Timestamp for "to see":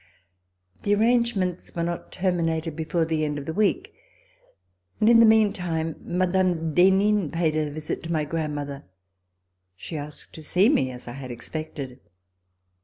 10.33-10.69